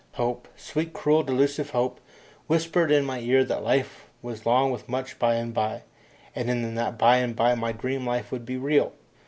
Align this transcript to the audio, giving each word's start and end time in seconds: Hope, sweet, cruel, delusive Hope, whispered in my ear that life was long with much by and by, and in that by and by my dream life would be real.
Hope, 0.13 0.47
sweet, 0.57 0.93
cruel, 0.93 1.21
delusive 1.21 1.69
Hope, 1.69 1.99
whispered 2.47 2.89
in 2.91 3.05
my 3.05 3.19
ear 3.19 3.43
that 3.43 3.63
life 3.63 4.09
was 4.23 4.47
long 4.47 4.71
with 4.71 4.89
much 4.89 5.19
by 5.19 5.35
and 5.35 5.53
by, 5.53 5.83
and 6.35 6.49
in 6.49 6.73
that 6.73 6.97
by 6.97 7.17
and 7.17 7.35
by 7.35 7.53
my 7.53 7.71
dream 7.71 8.03
life 8.07 8.31
would 8.31 8.43
be 8.43 8.57
real. 8.57 8.93